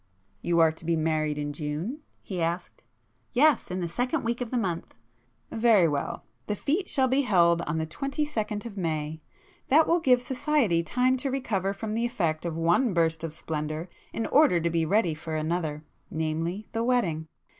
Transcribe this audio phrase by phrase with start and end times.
[0.41, 2.81] "You are to be married in June?" he asked.
[3.33, 4.95] "Yes,—in the second week of the month."
[5.51, 6.25] "Very well.
[6.47, 11.17] The fête shall be held on the twenty second of May,—that will give society time
[11.17, 15.13] to recover from the effect of one burst of splendour in order to be ready
[15.13, 17.27] for another,—namely the wedding.